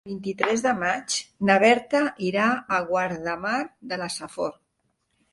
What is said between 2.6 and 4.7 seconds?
a Guardamar de la Safor.